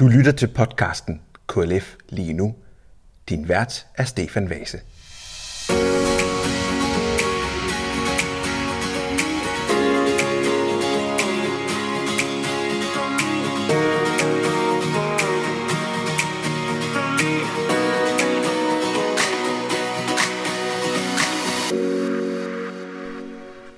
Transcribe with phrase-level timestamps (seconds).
[0.00, 2.54] Du lytter til podcasten KLF lige nu.
[3.28, 4.80] Din vært er Stefan Vase.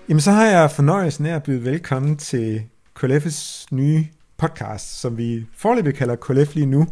[0.08, 2.62] Jamen så har jeg fornøjelsen af at byde velkommen til
[2.98, 4.06] KLF's nye
[4.36, 6.86] podcast, som vi forløbig kalder KLF lige nu.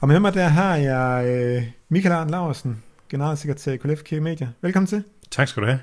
[0.00, 4.48] Og med mig der har jeg øh, Michael Arne Laversen, generalsekretær i KLF K Media.
[4.60, 5.04] Velkommen til.
[5.30, 5.80] Tak skal du have.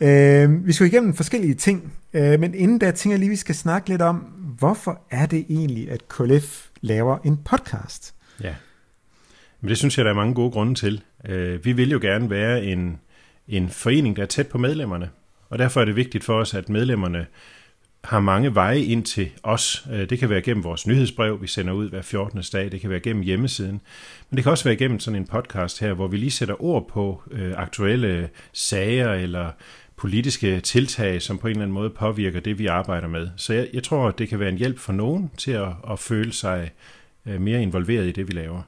[0.00, 3.36] Øh, vi skal igennem forskellige ting, øh, men inden da tænker jeg lige, at vi
[3.36, 4.16] skal snakke lidt om,
[4.58, 8.14] hvorfor er det egentlig, at KLF laver en podcast?
[8.42, 8.54] Ja,
[9.64, 11.02] men det synes jeg, der er mange gode grunde til.
[11.24, 13.00] Øh, vi vil jo gerne være en,
[13.48, 15.10] en forening, der er tæt på medlemmerne,
[15.50, 17.26] og derfor er det vigtigt for os, at medlemmerne
[18.04, 19.86] har mange veje ind til os.
[19.92, 22.42] Øh, det kan være gennem vores nyhedsbrev, vi sender ud hver 14.
[22.52, 22.72] dag.
[22.72, 23.80] Det kan være gennem hjemmesiden.
[24.30, 26.88] Men det kan også være gennem sådan en podcast her, hvor vi lige sætter ord
[26.88, 29.50] på øh, aktuelle sager eller
[29.96, 33.28] politiske tiltag, som på en eller anden måde påvirker det, vi arbejder med.
[33.36, 36.32] Så jeg, jeg tror, det kan være en hjælp for nogen til at, at føle
[36.32, 36.70] sig
[37.26, 38.62] øh, mere involveret i det, vi laver.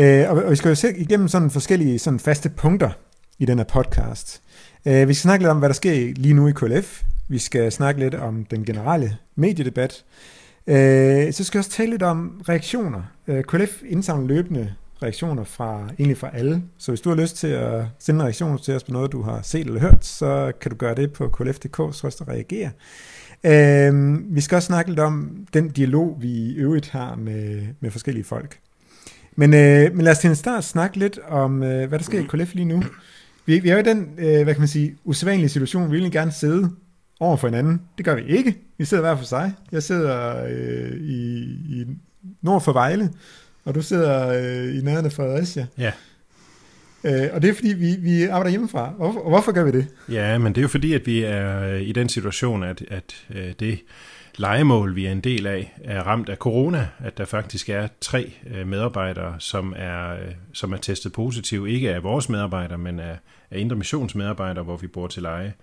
[0.00, 2.90] Øh, og vi skal jo se igennem sådan forskellige sådan faste punkter
[3.38, 4.42] i den her podcast.
[4.86, 7.02] Øh, vi skal snakke lidt om, hvad der sker lige nu i KLF.
[7.28, 10.04] Vi skal snakke lidt om den generelle mediedebat.
[10.66, 13.02] Øh, så skal vi også tale lidt om reaktioner.
[13.26, 16.62] Øh, KLF indsamler løbende reaktioner fra egentlig fra alle.
[16.78, 19.22] Så hvis du har lyst til at sende en reaktion til os på noget, du
[19.22, 22.70] har set eller hørt, så kan du gøre det på klf.dk, så reagere.
[23.44, 27.90] Øh, vi skal også snakke lidt om den dialog, vi i øvrigt har med, med
[27.90, 28.58] forskellige folk.
[29.40, 32.20] Men, øh, men lad os til en start snakke lidt om, øh, hvad der sker
[32.20, 32.82] i KLF lige nu.
[33.46, 36.12] Vi, vi er jo i den, øh, hvad kan man sige, usædvanlige situation, vi vil
[36.12, 36.70] gerne sidde
[37.20, 37.80] over for hinanden.
[37.98, 38.56] Det gør vi ikke.
[38.78, 39.52] Vi sidder hver for sig.
[39.72, 41.86] Jeg sidder øh, i, i
[42.42, 43.10] nord for Vejle,
[43.64, 45.66] og du sidder øh, i nærheden af Fredericia.
[45.78, 45.92] Ja.
[47.04, 48.92] Øh, og det er fordi, vi, vi arbejder hjemmefra.
[48.96, 49.86] Hvorfor, og hvorfor gør vi det?
[50.08, 53.52] Ja, men det er jo fordi, at vi er i den situation, at, at øh,
[53.60, 53.80] det
[54.36, 58.32] legemål, vi er en del af, er ramt af corona, at der faktisk er tre
[58.54, 63.18] øh, medarbejdere, som er, øh, som er testet positiv, ikke af vores medarbejdere, men af,
[63.50, 65.54] af Indre Missionsmedarbejdere, hvor vi bor til leje.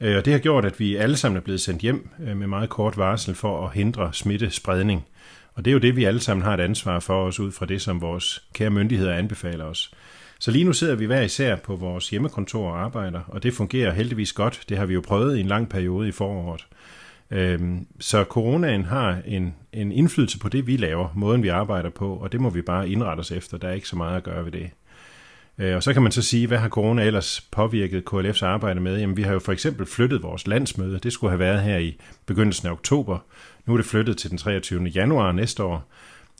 [0.00, 2.68] Øh, og det har gjort, at vi alle sammen er blevet sendt hjem med meget
[2.68, 5.04] kort varsel for at hindre smittespredning.
[5.54, 7.66] Og det er jo det, vi alle sammen har et ansvar for os ud fra
[7.66, 9.90] det, som vores kære myndigheder anbefaler os.
[10.38, 13.92] Så lige nu sidder vi hver især på vores hjemmekontor og arbejder, og det fungerer
[13.92, 14.60] heldigvis godt.
[14.68, 16.66] Det har vi jo prøvet i en lang periode i foråret.
[17.32, 22.14] Øhm, så coronaen har en, en indflydelse på det, vi laver, måden vi arbejder på,
[22.14, 23.58] og det må vi bare indrette os efter.
[23.58, 24.70] Der er ikke så meget at gøre ved det.
[25.58, 28.98] Øh, og så kan man så sige, hvad har corona ellers påvirket KLF's arbejde med?
[28.98, 30.98] Jamen, vi har jo for eksempel flyttet vores landsmøde.
[30.98, 33.18] Det skulle have været her i begyndelsen af oktober.
[33.66, 34.84] Nu er det flyttet til den 23.
[34.84, 35.92] januar næste år.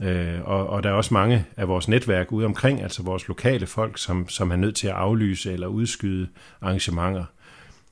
[0.03, 3.67] Øh, og, og der er også mange af vores netværk ude omkring, altså vores lokale
[3.67, 6.29] folk, som, som er nødt til at aflyse eller udskyde
[6.61, 7.25] arrangementer.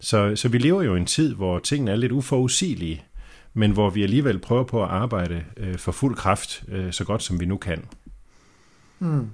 [0.01, 3.05] Så, så vi lever jo i en tid, hvor tingene er lidt uforudsigelige,
[3.55, 7.23] men hvor vi alligevel prøver på at arbejde øh, for fuld kraft, øh, så godt
[7.23, 7.85] som vi nu kan.
[8.99, 9.27] Mm.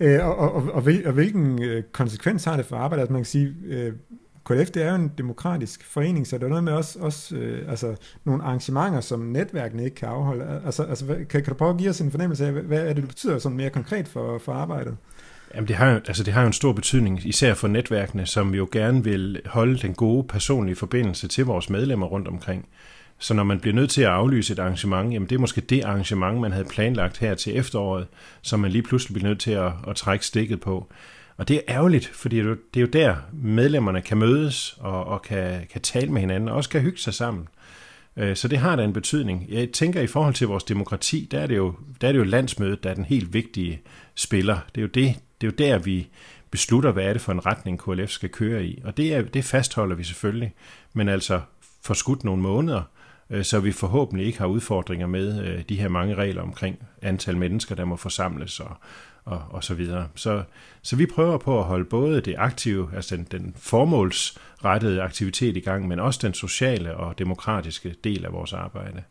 [0.00, 3.00] Øh, og, og, og, hvil, og hvilken øh, konsekvens har det for arbejdet?
[3.00, 3.92] Altså man kan sige, øh,
[4.44, 7.70] KLF det er jo en demokratisk forening, så der er noget med også, også øh,
[7.70, 10.60] altså, nogle arrangementer, som netværkene ikke kan afholde.
[10.64, 12.96] Altså, altså kan, kan du prøve at give os en fornemmelse af, hvad er det,
[12.96, 14.96] det betyder sådan mere konkret for, for arbejdet?
[15.54, 18.54] Jamen det har, jo, altså det har jo en stor betydning, især for netværkene, som
[18.54, 22.68] jo gerne vil holde den gode personlige forbindelse til vores medlemmer rundt omkring.
[23.18, 25.84] Så når man bliver nødt til at aflyse et arrangement, jamen det er måske det
[25.84, 28.06] arrangement, man havde planlagt her til efteråret,
[28.42, 30.92] som man lige pludselig bliver nødt til at, at trække stikket på.
[31.36, 35.66] Og det er ærgerligt, fordi det er jo der, medlemmerne kan mødes og, og kan,
[35.72, 37.48] kan tale med hinanden, og også kan hygge sig sammen.
[38.16, 39.46] Øh, så det har da en betydning.
[39.48, 42.24] Jeg tænker, i forhold til vores demokrati, der er det jo, der er det jo
[42.24, 43.80] landsmødet, der er den helt vigtige
[44.14, 44.58] spiller.
[44.74, 46.08] Det er jo det, det er jo der, vi
[46.50, 48.82] beslutter, hvad er det for en retning, KLF skal køre i.
[48.84, 50.54] Og det, er, det fastholder vi selvfølgelig,
[50.92, 51.40] men altså
[51.82, 52.82] forskudt nogle måneder,
[53.30, 57.36] øh, så vi forhåbentlig ikke har udfordringer med øh, de her mange regler omkring antal
[57.36, 58.76] mennesker, der må forsamles og,
[59.24, 60.08] og, og så videre.
[60.14, 60.42] Så,
[60.82, 65.60] så vi prøver på at holde både det aktive, altså den, den formålsrettede aktivitet i
[65.60, 69.02] gang, men også den sociale og demokratiske del af vores arbejde.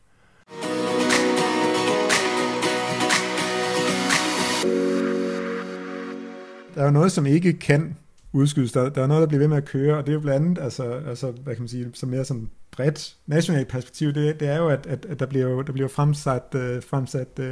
[6.76, 7.98] Der er jo noget, som ikke kan
[8.34, 8.72] udskydes.
[8.72, 10.46] Der, der er noget, der bliver ved med at køre, og det er jo blandt
[10.46, 14.48] andet, altså, altså hvad kan man sige, som mere sådan bredt nationalt perspektiv, det, det
[14.48, 17.46] er jo, at, at, at der bliver, der bliver fremsat, uh, fremsat uh,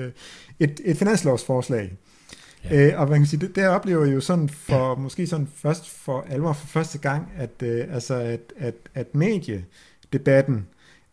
[0.60, 1.98] et, et finanslovsforslag.
[2.64, 2.88] Ja.
[2.88, 5.90] Øh, og man kan sige, det, der oplever jeg jo sådan for, måske sådan først
[5.90, 10.68] for alvor for første gang, at, øh, altså at, at, at mediedebatten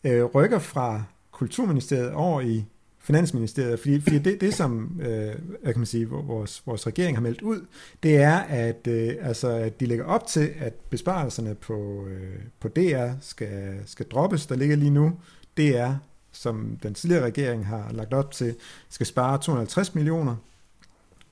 [0.05, 1.02] øh, rykker fra
[1.32, 2.64] Kulturministeriet over i
[3.06, 7.23] Finansministeriet, fordi, fordi det, det som øh, hvad kan man sige, vores, vores regering har
[7.23, 7.67] meldt ud,
[8.03, 12.69] det er, at, øh, altså, at de lægger op til, at besparelserne på, øh, på
[12.69, 14.47] DR skal, skal droppes.
[14.47, 15.12] Der ligger lige nu
[15.56, 15.91] DR,
[16.32, 18.55] som den tidligere regering har lagt op til,
[18.88, 20.37] skal spare 250 millioner.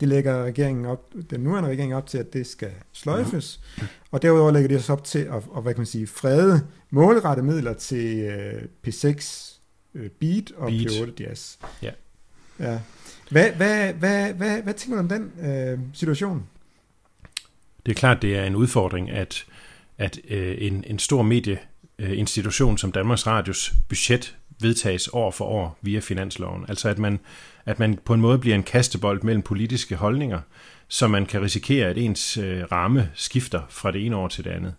[0.00, 3.61] Det lægger regeringen op, den nuværende regering op til, at det skal sløjfes.
[3.79, 3.87] Ja.
[4.11, 7.43] Og derudover lægger de også op til at, at hvad kan man sige, frede målrette
[7.43, 9.54] midler til øh, P6
[9.94, 10.91] øh, beat og beat.
[10.91, 11.56] P8 jazz.
[11.82, 11.91] Ja.
[12.61, 12.79] ja.
[13.31, 16.46] Hvad, hvad, hvad, hvad, hvad tænker du om den øh, situation?
[17.87, 19.44] Det er klart, det er en udfordring, at,
[19.99, 26.00] at øh, en, en stor medieinstitution som Danmarks Radios budget vedtages år for år via
[26.00, 26.64] finansloven.
[26.69, 27.20] Altså at man,
[27.67, 30.41] at man på en måde bliver en kastebold mellem politiske holdninger,
[30.88, 34.50] så man kan risikere, at ens øh, ramme skifter fra det ene år til det
[34.50, 34.75] andet.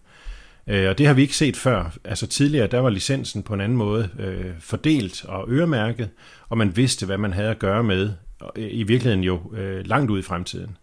[0.67, 1.97] Øh, og det har vi ikke set før.
[2.03, 6.09] Altså tidligere, der var licensen på en anden måde øh, fordelt og øremærket,
[6.49, 8.11] og man vidste, hvad man havde at gøre med,
[8.55, 10.77] øh, i virkeligheden jo øh, langt ud i fremtiden.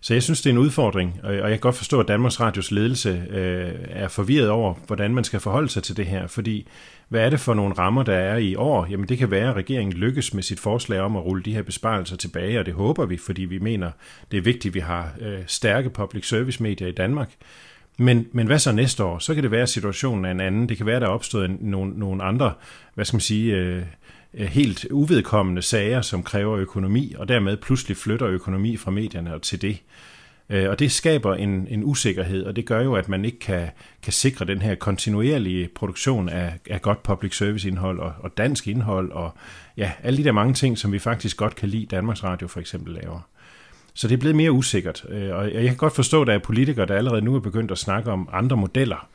[0.00, 2.70] Så jeg synes, det er en udfordring, og jeg kan godt forstå, at Danmarks Radios
[2.70, 6.68] ledelse øh, er forvirret over, hvordan man skal forholde sig til det her, fordi
[7.08, 8.86] hvad er det for nogle rammer, der er i år?
[8.90, 11.62] Jamen det kan være, at regeringen lykkes med sit forslag om at rulle de her
[11.62, 13.90] besparelser tilbage, og det håber vi, fordi vi mener,
[14.30, 17.30] det er vigtigt, at vi har øh, stærke public service medier i Danmark.
[17.98, 19.18] Men, men hvad så næste år?
[19.18, 20.68] Så kan det være, at situationen er en anden.
[20.68, 22.52] Det kan være, at der er opstået nogle, nogle andre,
[22.94, 23.82] hvad skal man sige, øh,
[24.34, 29.62] øh, helt uvedkommende sager, som kræver økonomi, og dermed pludselig flytter økonomi fra medierne til
[29.62, 29.82] det.
[30.50, 33.68] Øh, og det skaber en, en usikkerhed, og det gør jo, at man ikke kan,
[34.02, 38.68] kan sikre den her kontinuerlige produktion af, af godt public service indhold og, og dansk
[38.68, 39.34] indhold, og
[39.76, 42.60] ja, alle de der mange ting, som vi faktisk godt kan lide, Danmarks Radio for
[42.60, 43.20] eksempel laver.
[43.94, 46.38] Så det er blevet mere usikkert, øh, og jeg kan godt forstå, at der er
[46.38, 49.08] politikere, der allerede nu er begyndt at snakke om andre modeller.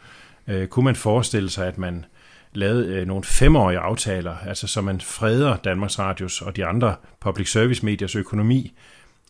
[0.48, 2.06] Øh, kunne man forestille sig, at man
[2.54, 7.52] lavede øh, nogle femårige aftaler, altså så man freder Danmarks Radios og de andre public
[7.52, 8.74] service mediers økonomi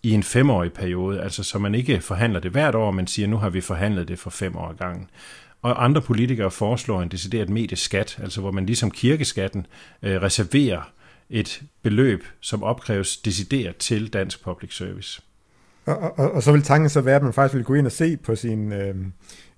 [0.04, 3.38] i en femårig periode, altså så man ikke forhandler det hvert år, men siger, nu
[3.38, 5.10] har vi forhandlet det for fem år gangen.
[5.62, 9.68] Og andre politikere foreslår en decideret medieskat, altså hvor man ligesom kirkeskatten
[10.04, 10.92] øh, reserverer
[11.30, 15.22] et beløb, som opkræves decideret til dansk public service.
[15.88, 17.92] Og, og, og så vil tanken så være, at man faktisk vil gå ind og
[17.92, 18.96] se på sin øh,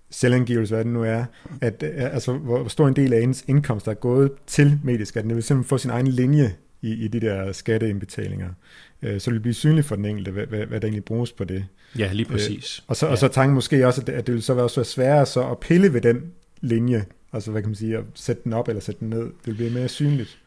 [0.09, 1.25] selvangivelse, hvad det nu er,
[1.61, 5.29] at øh, altså, hvor stor en del af ens indkomst er gået til medieskatten.
[5.29, 8.49] Det vil simpelthen få sin egen linje i, i de der skatteindbetalinger.
[9.01, 11.31] Øh, så det vil blive synligt for den enkelte, hvad, hvad, hvad der egentlig bruges
[11.31, 11.65] på det.
[11.97, 12.79] Ja, lige præcis.
[12.79, 13.11] Øh, og, så, ja.
[13.11, 15.49] og så tanken måske også, at det, at det vil så være så sværere så
[15.49, 16.21] at pille ved den
[16.61, 19.23] linje, altså hvad kan man sige, at sætte den op eller sætte den ned.
[19.23, 20.37] Det vil blive mere synligt.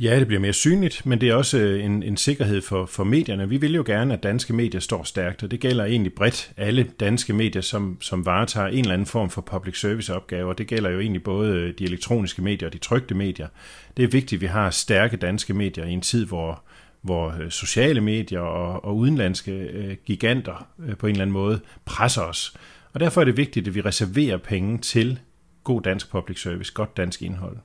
[0.00, 3.04] Ja, det bliver mere synligt, men det er også øh, en, en sikkerhed for, for
[3.04, 3.48] medierne.
[3.48, 6.90] Vi vil jo gerne, at danske medier står stærkt, og det gælder egentlig bredt alle
[7.00, 10.52] danske medier, som, som varetager en eller anden form for public service opgaver.
[10.52, 13.48] Det gælder jo egentlig både øh, de elektroniske medier og de trygte medier.
[13.96, 16.62] Det er vigtigt, at vi har stærke danske medier i en tid, hvor,
[17.02, 20.68] hvor øh, sociale medier og, og udenlandske giganter
[20.98, 22.54] på en eller anden måde presser os.
[22.92, 25.18] Og derfor er det vigtigt, at vi reserverer penge til
[25.64, 27.56] god dansk public service, godt dansk indhold.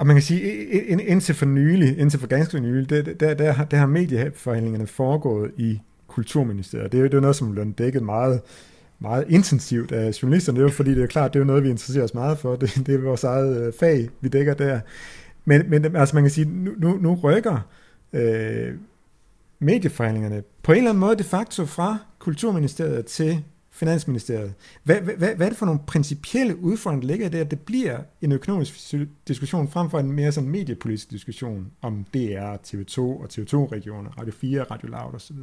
[0.00, 0.42] Og man kan sige,
[1.06, 5.80] indtil for nylig, indtil for ganske nylig, der, der, der, der har medieforhandlingerne foregået i
[6.06, 6.92] Kulturministeriet.
[6.92, 8.40] Det er jo det er noget, som blev dækket meget,
[8.98, 10.56] meget intensivt af journalisterne.
[10.56, 12.56] Det er jo fordi, det er klart, det er noget, vi interesserer os meget for.
[12.56, 14.80] Det, det er vores eget øh, fag, vi dækker der.
[15.44, 17.68] Men, men altså man kan sige, nu, nu, nu rykker
[18.12, 18.74] øh,
[19.58, 24.54] medieforhandlingerne på en eller anden måde de facto fra Kulturministeriet til Finansministeriet.
[24.82, 27.60] Hvad, hvad, hvad er det for nogle principielle udfordringer, der ligger i det, at det
[27.60, 28.94] bliver en økonomisk
[29.28, 34.62] diskussion frem for en mere sådan mediepolitisk diskussion om DR, TV2 og TV2-regioner, Radio 4,
[34.62, 35.36] Radio Loud osv.?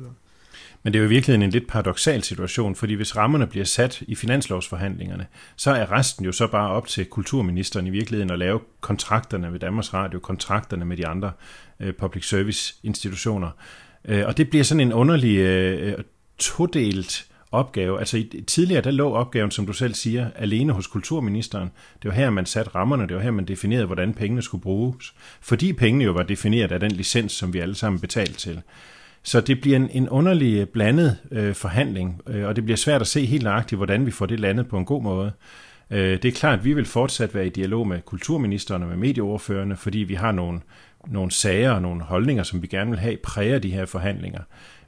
[0.84, 4.02] Men det er jo i virkeligheden en lidt paradoxal situation, fordi hvis rammerne bliver sat
[4.02, 8.60] i finanslovsforhandlingerne, så er resten jo så bare op til kulturministeren i virkeligheden at lave
[8.82, 11.32] kontrakterne med Danmarks Radio, kontrakterne med de andre
[11.80, 13.50] øh, public service institutioner.
[14.06, 16.04] Øh, og det bliver sådan en underlig øh, øh
[16.38, 18.00] todelt opgave.
[18.00, 21.72] Altså tidligere, der lå opgaven, som du selv siger, alene hos kulturministeren.
[22.04, 25.13] Det var her, man satte rammerne, det var her, man definerede, hvordan pengene skulle bruges.
[25.42, 28.62] Fordi pengene jo var defineret af den licens, som vi alle sammen betalte til.
[29.24, 33.01] Så det bliver en, en underlig øh, blandet øh, forhandling, øh, og det bliver svært
[33.01, 35.32] at se helt nøjagtigt, hvordan vi får det landet på en god måde.
[35.92, 38.98] Øh, det er klart, at vi vil fortsat være i dialog med kulturministeren og med
[38.98, 40.60] medieordførende, fordi vi har nogle,
[41.08, 44.42] nogle sager og nogle holdninger, som vi gerne vil have præger de her forhandlinger.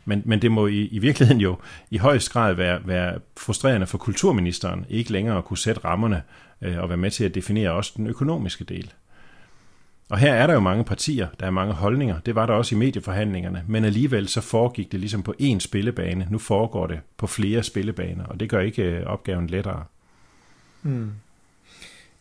[0.10, 1.58] Men, men det må i, i virkeligheden jo
[1.90, 6.24] i højst grad være, være frustrerende for kulturministeren ikke længere at kunne sætte rammerne
[6.62, 8.94] øh, og være med til at definere også den økonomiske del.
[10.10, 12.20] Og her er der jo mange partier, der er mange holdninger.
[12.20, 13.64] Det var der også i medieforhandlingerne.
[13.68, 16.28] Men alligevel så foregik det ligesom på én spillebane.
[16.30, 19.84] Nu foregår det på flere spillebaner, og det gør ikke øh, opgaven lettere.
[20.84, 21.12] Mm.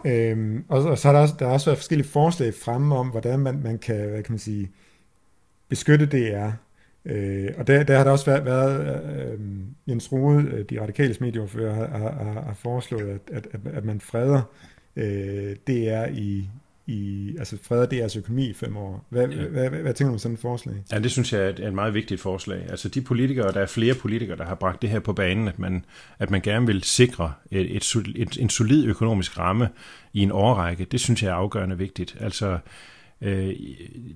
[0.05, 3.09] Øhm, og, og så har der også, der har også været forskellige forslag fremme om,
[3.09, 4.71] hvordan man, man kan, hvad kan man sige,
[5.69, 6.51] beskytte DR.
[7.09, 9.39] Øh, og der, der har der også været, været øh,
[9.89, 14.43] Jens Rode, øh, de radikale medieordfører, har, har, har foreslået, at, at, at man freder
[14.97, 16.49] øh, DR i,
[16.87, 19.07] i, altså freder DR's økonomi i fem år.
[19.09, 19.37] Hvad, ja.
[19.37, 20.75] hvad, hvad, hvad, hvad tænker du om sådan et forslag?
[20.93, 22.67] Ja, det synes jeg er et, et meget vigtigt forslag.
[22.71, 25.59] Altså de politikere, der er flere politikere, der har bragt det her på banen, at
[25.59, 25.85] man,
[26.19, 29.69] at man gerne vil sikre et, et, et, en solid økonomisk ramme
[30.13, 32.17] i en årrække, det synes jeg er afgørende vigtigt.
[32.21, 32.59] Altså Øh,
[33.23, 33.55] Øh,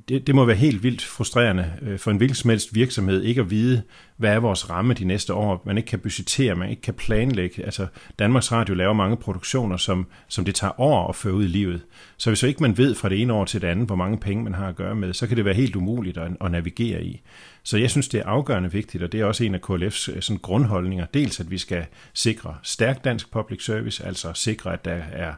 [0.09, 3.41] det, det må være helt vildt frustrerende øh, for en hvilken som helst virksomhed ikke
[3.41, 3.83] at vide,
[4.17, 5.63] hvad er vores ramme de næste år.
[5.67, 7.65] Man ikke kan budgettere, man ikke kan planlægge.
[7.65, 7.87] Altså,
[8.19, 11.81] Danmarks Radio laver mange produktioner, som, som det tager år at føre ud i livet.
[12.17, 14.45] Så hvis ikke man ved fra det ene år til det andet, hvor mange penge
[14.45, 17.21] man har at gøre med, så kan det være helt umuligt at, at navigere i.
[17.63, 20.23] Så jeg synes, det er afgørende vigtigt, og det er også en af KLF's øh,
[20.23, 21.07] sådan, grundholdninger.
[21.15, 25.33] Dels, at vi skal sikre stærk dansk public service, altså sikre, at der er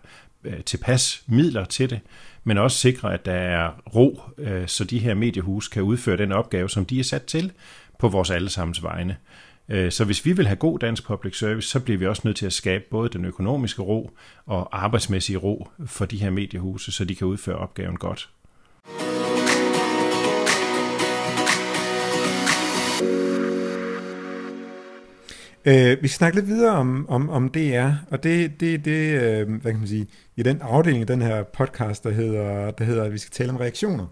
[0.67, 2.01] tilpas midler til det,
[2.45, 6.33] men også sikre, at der er ro, øh, så de her mediehus kan udføre den
[6.33, 7.53] opgave, som de er sat til
[7.99, 9.17] på vores allesammens vegne.
[9.69, 12.37] Øh, så hvis vi vil have god dansk public service, så bliver vi også nødt
[12.37, 14.11] til at skabe både den økonomiske ro
[14.47, 18.29] og arbejdsmæssige ro for de her mediehuse, så de kan udføre opgaven godt.
[25.67, 29.73] Øh, vi snakker lidt videre om, om, om DR, og det, det, det øh, hvad
[29.73, 30.07] kan man sige,
[30.37, 33.51] i den afdeling af den her podcast, der hedder, der hedder at vi skal tale
[33.51, 34.07] om reaktioner.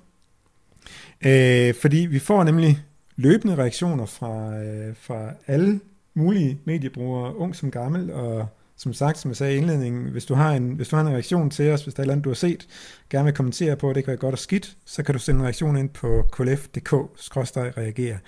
[1.27, 2.79] Øh, fordi vi får nemlig
[3.17, 5.81] løbende reaktioner fra, øh, fra alle
[6.15, 10.35] mulige mediebrugere, ung som gammel, og som sagt, som jeg sagde i indledningen, hvis du
[10.35, 12.35] har en, hvis du har en reaktion til os, hvis der er noget, du har
[12.35, 12.67] set,
[13.11, 15.45] gerne vil kommentere på, det kan være godt og skidt, så kan du sende en
[15.45, 18.19] reaktion ind på klf.dk-reagere.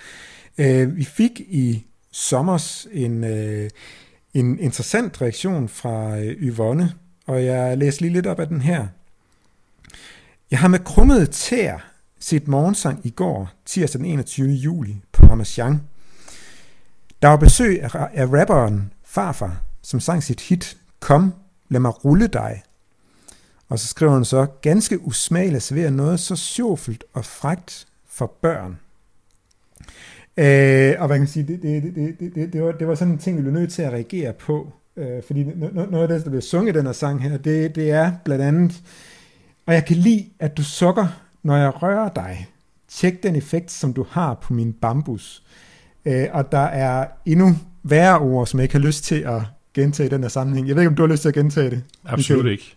[0.58, 3.70] Øh, vi fik i sommers en, øh,
[4.34, 6.92] en interessant reaktion fra øh, Yvonne,
[7.26, 8.86] og jeg læser lige lidt op af den her.
[10.50, 11.78] Jeg har med krummede tæer
[12.20, 14.48] set morgensang i går, tirsdag den 21.
[14.48, 15.82] juli, på Ramachan.
[17.22, 21.34] Der var besøg af, af rapperen Farfar, som sang sit hit Kom,
[21.68, 22.62] lad mig rulle dig.
[23.68, 28.78] Og så skriver hun så, ganske usmageligt serverer noget så sjovfuldt og frægt for børn.
[30.36, 32.94] Øh, og hvad kan man sige, det, det, det, det, det, det, var, det var
[32.94, 34.72] sådan en ting, vi blev nødt til at reagere på.
[34.96, 37.90] Øh, fordi noget af det, der bliver sunget i den her sang her, det, det
[37.90, 38.82] er blandt andet,
[39.66, 41.06] og jeg kan lide, at du sukker,
[41.42, 42.46] når jeg rører dig.
[42.88, 45.42] Tjek den effekt, som du har på min bambus.
[46.04, 49.42] Øh, og der er endnu værre ord, som jeg ikke har lyst til at
[49.74, 50.68] gentage i den her sammenhæng.
[50.68, 51.82] Jeg ved ikke, om du har lyst til at gentage det?
[52.04, 52.76] Absolut ikke.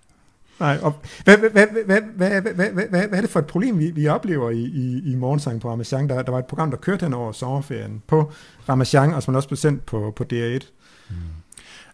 [0.59, 3.45] Nej, og hvad, hvad, hvad, hvad, hvad, hvad, hvad, hvad, hvad er det for et
[3.45, 6.09] problem, vi, vi oplever i, i, i morgensang på Ramachan?
[6.09, 8.31] Der, der var et program, der kørte hen over sommerferien på
[8.69, 10.65] Ramachan, og som også blev sendt på, på DR1.
[11.09, 11.15] Mm.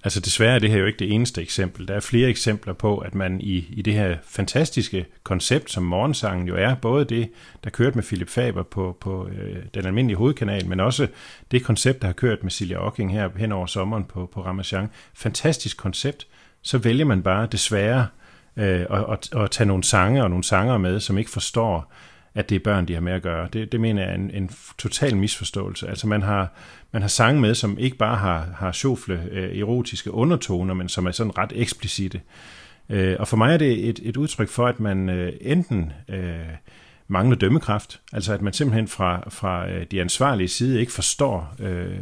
[0.03, 1.87] Altså desværre er det her jo ikke det eneste eksempel.
[1.87, 6.47] Der er flere eksempler på, at man i, i det her fantastiske koncept, som morgensangen
[6.47, 7.29] jo er, både det,
[7.63, 11.07] der kørte med Philip Faber på, på øh, den almindelige hovedkanal, men også
[11.51, 14.89] det koncept, der har kørt med Silja Ocking her hen over sommeren på, på Ramachan.
[15.13, 16.27] Fantastisk koncept.
[16.61, 18.22] Så vælger man bare desværre øh,
[18.57, 21.93] øh, og, og, og tage nogle sange og nogle sanger med, som ikke forstår,
[22.35, 23.47] at det er børn, de har med at gøre.
[23.53, 25.87] Det, det mener jeg er en, en total misforståelse.
[25.87, 26.53] Altså man har,
[26.91, 31.05] man har sange med, som ikke bare har, har sjofle øh, erotiske undertoner, men som
[31.05, 32.21] er sådan ret eksplicite.
[32.89, 36.35] Øh, og for mig er det et, et udtryk for, at man øh, enten øh,
[37.07, 41.99] mangler dømmekraft, altså at man simpelthen fra, fra øh, de ansvarlige side ikke forstår, øh,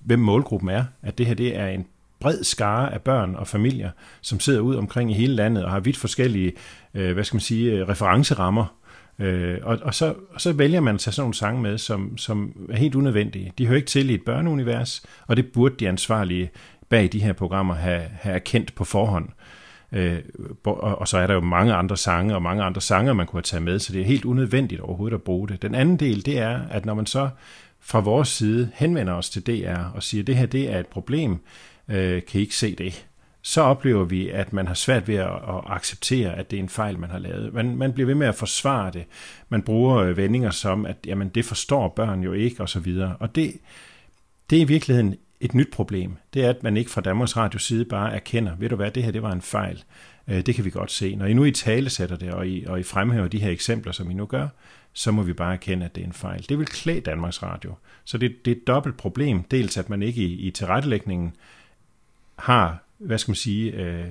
[0.00, 1.86] hvem målgruppen er, at det her det er en
[2.24, 3.90] bred skare af børn og familier,
[4.20, 6.52] som sidder ud omkring i hele landet og har vidt forskellige,
[6.94, 8.76] øh, hvad skal man sige, øh, referencerammer.
[9.18, 12.18] Øh, og, og, så, og så vælger man at tage sådan nogle sange med, som,
[12.18, 13.52] som er helt unødvendige.
[13.58, 16.50] De hører ikke til i et børneunivers, og det burde de ansvarlige
[16.88, 19.28] bag de her programmer have, have erkendt på forhånd.
[19.92, 20.18] Øh,
[20.64, 23.38] og, og så er der jo mange andre sange og mange andre sanger, man kunne
[23.38, 25.62] have taget med, så det er helt unødvendigt overhovedet at bruge det.
[25.62, 27.28] Den anden del, det er, at når man så
[27.80, 30.86] fra vores side henvender os til DR og siger, at det her det er et
[30.86, 31.40] problem,
[31.88, 33.06] øh, kan I ikke se det?
[33.42, 36.68] Så oplever vi, at man har svært ved at, at acceptere, at det er en
[36.68, 37.54] fejl, man har lavet.
[37.54, 39.04] Man, man bliver ved med at forsvare det.
[39.48, 43.16] Man bruger øh, vendinger som, at jamen, det forstår børn jo ikke, og så videre.
[43.20, 43.52] Og det,
[44.50, 46.16] det er i virkeligheden et nyt problem.
[46.34, 49.02] Det er, at man ikke fra Danmarks Radio side bare erkender, ved du hvad, det
[49.02, 49.84] her det var en fejl.
[50.28, 51.16] Øh, det kan vi godt se.
[51.16, 53.92] Når I nu i tale sætter det, og I, og I fremhæver de her eksempler,
[53.92, 54.48] som I nu gør,
[54.92, 56.46] så må vi bare erkende, at det er en fejl.
[56.48, 57.74] Det vil klæde Danmarks Radio.
[58.04, 59.42] Så det, det er et dobbelt problem.
[59.42, 61.36] Dels at man ikke i, i tilrettelægningen
[62.44, 64.06] har, hvad skal man sige, øh,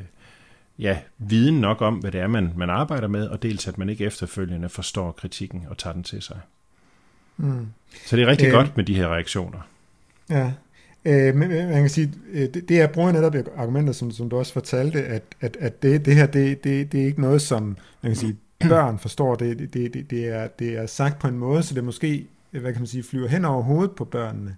[0.80, 3.90] ja, viden nok om, hvad det er, man, man arbejder med, og dels at man
[3.90, 6.40] ikke efterfølgende forstår kritikken og tager den til sig.
[7.38, 7.68] Mm.
[8.06, 9.60] Så det er rigtig øh, godt med de her reaktioner.
[10.30, 10.54] Ja,
[11.06, 14.38] øh, men man kan sige, øh, det, det er bruger netop argumenter, som, som du
[14.38, 17.78] også fortalte, at, at, at det, det her, det, det, det er ikke noget, som
[18.02, 18.38] man kan sige,
[18.70, 19.36] børn forstår.
[19.36, 22.74] Det, det, det, det, er, det er sagt på en måde, så det måske, hvad
[22.74, 24.56] kan man sige, flyver hen over hovedet på børnene.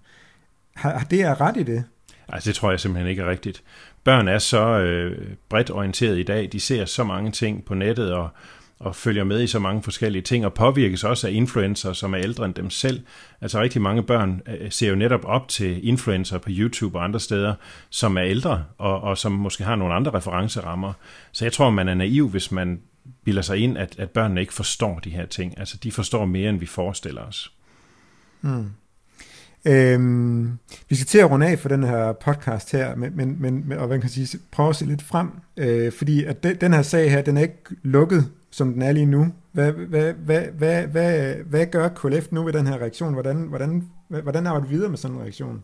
[0.74, 1.84] Har, har det er ret i det?
[2.28, 3.64] Altså det tror jeg simpelthen ikke er rigtigt.
[4.04, 8.14] Børn er så øh, bredt orienteret i dag, de ser så mange ting på nettet
[8.14, 8.30] og,
[8.80, 12.20] og følger med i så mange forskellige ting, og påvirkes også af influencer, som er
[12.20, 13.02] ældre end dem selv.
[13.42, 17.20] Altså rigtig mange børn øh, ser jo netop op til influencer på YouTube og andre
[17.20, 17.54] steder,
[17.90, 20.94] som er ældre, og, og som måske har nogle andre referencerammer.
[21.32, 22.82] Så jeg tror, man er naiv, hvis man
[23.24, 25.60] bilder sig ind, at, at børnene ikke forstår de her ting.
[25.60, 27.52] Altså de forstår mere, end vi forestiller os.
[28.42, 28.70] Mm.
[29.68, 30.58] Øhm,
[30.90, 33.90] vi skal til at runde af for den her podcast her, men, men, men og
[33.90, 37.12] man kan sige, prøve at se lidt frem, øh, fordi at de, den her sag
[37.12, 39.34] her, den er ikke lukket, som den er lige nu.
[39.52, 43.14] Hvad, hvad, hvad, hvad, hvad, hvad gør KLF nu ved den her reaktion?
[43.14, 45.64] Hvordan, hvordan, hvordan arbejder vi videre med sådan en reaktion?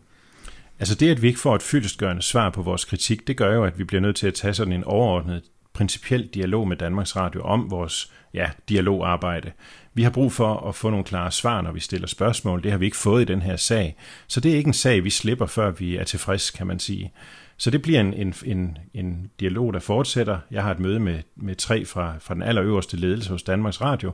[0.78, 3.64] Altså det, at vi ikke får et fyldestgørende svar på vores kritik, det gør jo,
[3.64, 5.42] at vi bliver nødt til at tage sådan en overordnet
[5.74, 9.52] principiel dialog med Danmarks Radio om vores ja, dialogarbejde.
[9.94, 12.62] Vi har brug for at få nogle klare svar, når vi stiller spørgsmål.
[12.62, 13.96] Det har vi ikke fået i den her sag.
[14.26, 17.12] Så det er ikke en sag, vi slipper, før vi er tilfreds, kan man sige.
[17.56, 20.38] Så det bliver en, en, en, en dialog, der fortsætter.
[20.50, 24.12] Jeg har et møde med, med tre fra, fra den allerøverste ledelse hos Danmarks Radio,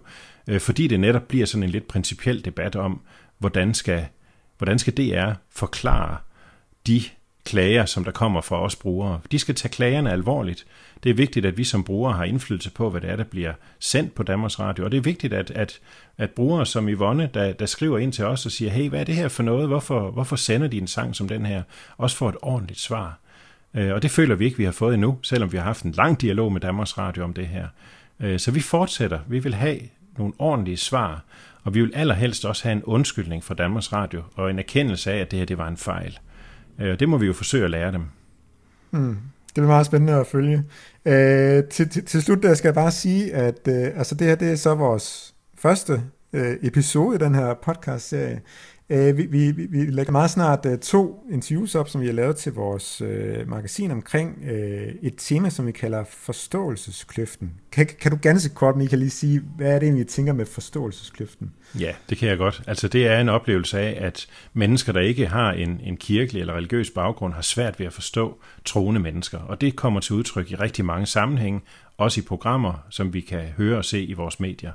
[0.49, 3.00] øh, fordi det netop bliver sådan en lidt principiel debat om,
[3.38, 4.07] hvordan skal,
[4.59, 6.17] hvordan skal DR forklare
[6.87, 7.03] de
[7.49, 9.21] klager, som der kommer fra os brugere.
[9.33, 10.67] De skal tage klagerne alvorligt.
[11.02, 13.52] Det er vigtigt, at vi som brugere har indflydelse på, hvad det er, der bliver
[13.81, 14.85] sendt på Danmarks Radio.
[14.85, 15.81] Og det er vigtigt, at, at,
[16.19, 19.05] at brugere som Yvonne, der, der skriver ind til os og siger, hey, hvad er
[19.05, 19.69] det her for noget?
[19.69, 21.62] Hvorfor, hvorfor sender de en sang som den her?
[21.97, 23.19] Også får et ordentligt svar.
[23.75, 25.93] Øh, og det føler vi ikke, vi har fået endnu, selvom vi har haft en
[25.93, 27.67] lang dialog med Danmarks Radio om det her.
[28.21, 29.19] Øh, så vi fortsætter.
[29.28, 29.78] Vi vil have
[30.19, 31.23] nogle ordentlige svar,
[31.64, 35.19] og vi vil allerhelst også have en undskyldning fra Danmarks Radio, og en erkendelse af,
[35.19, 36.19] at det her det var en fejl.
[36.81, 38.03] Øh, det må vi jo forsøge at lære dem.
[38.91, 39.17] Mm.
[39.47, 40.65] Det bliver meget spændende at følge.
[41.05, 44.35] Øh, til, til, til slut der skal jeg bare sige, at øh, altså det her
[44.35, 48.41] det er så vores første øh, episode i den her podcast-serie.
[48.90, 52.37] Øh, vi, vi, vi lægger meget snart uh, to interviews op, som vi har lavet
[52.37, 54.51] til vores uh, magasin omkring uh,
[55.03, 57.53] et tema, som vi kalder forståelseskløften.
[57.72, 60.46] Kan, kan du ganske kort, Michael, lige sige, hvad er det egentlig, I tænker med
[60.46, 61.53] forståelseskløften?
[61.81, 62.62] Ja, det kan jeg godt.
[62.66, 66.55] Altså det er en oplevelse af, at mennesker, der ikke har en, en kirkelig eller
[66.55, 69.38] religiøs baggrund, har svært ved at forstå troende mennesker.
[69.38, 71.61] Og det kommer til udtryk i rigtig mange sammenhænge,
[71.96, 74.72] også i programmer, som vi kan høre og se i vores medier.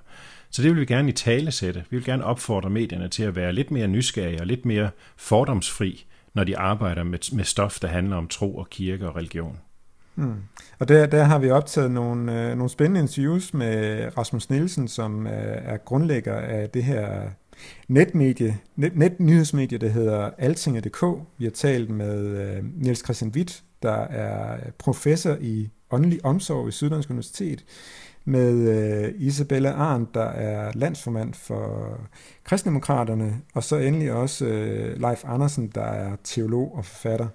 [0.54, 1.84] Så det vil vi gerne i tale sætte.
[1.90, 6.06] Vi vil gerne opfordre medierne til at være lidt mere nysgerrige og lidt mere fordomsfri,
[6.34, 9.60] når de arbejder med, med stof, der handler om tro og kirke og religion.
[10.16, 10.36] Mm.
[10.80, 15.28] Og der, der har vi optaget nogle, øh, nogle spændende interviews med Rasmus Nielsen, som
[15.28, 17.30] øh, er grundlægger af det her
[17.88, 21.04] netmedie, net, netnyhedsmedie, der hedder Altinget.dk.
[21.38, 26.72] Vi har talt med øh, Niels Christian Witt, der er professor i åndelig omsorg ved
[26.72, 27.64] Syddansk Universitet
[28.26, 32.00] med øh, Isabella Arndt, der er landsformand for
[32.44, 37.28] kristendemokraterne, og så endelig også øh, Leif Andersen, der er teolog og forfatter.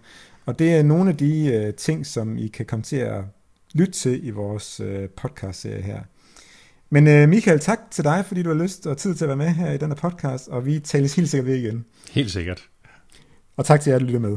[0.46, 3.24] Og det er nogle af de øh, ting, som I kan komme til at
[3.72, 6.00] lytte til i vores øh, podcast-serie her.
[6.90, 9.36] Men øh, Michael, tak til dig, fordi du har lyst og tid til at være
[9.36, 11.84] med her i denne podcast, og vi tales helt sikkert ved igen.
[12.10, 12.68] Helt sikkert.
[13.56, 14.36] Og tak til jer, der lytter med.